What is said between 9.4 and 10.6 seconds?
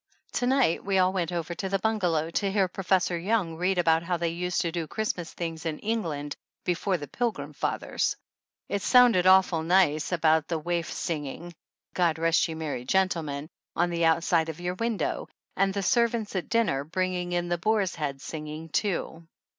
nice about 112 THE